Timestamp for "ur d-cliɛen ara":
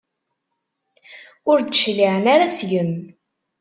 1.51-2.47